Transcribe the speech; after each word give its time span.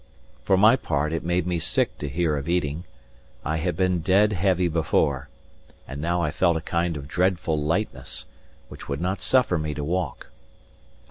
For 0.43 0.57
my 0.57 0.77
part, 0.77 1.13
it 1.13 1.23
made 1.23 1.45
me 1.45 1.59
sick 1.59 1.99
to 1.99 2.09
hear 2.09 2.35
of 2.35 2.49
eating. 2.49 2.85
I 3.45 3.57
had 3.57 3.77
been 3.77 3.99
dead 3.99 4.33
heavy 4.33 4.67
before, 4.67 5.29
and 5.87 6.01
now 6.01 6.23
I 6.23 6.31
felt 6.31 6.57
a 6.57 6.61
kind 6.61 6.97
of 6.97 7.07
dreadful 7.07 7.61
lightness, 7.63 8.25
which 8.67 8.89
would 8.89 8.99
not 8.99 9.21
suffer 9.21 9.59
me 9.59 9.75
to 9.75 9.83
walk. 9.83 10.31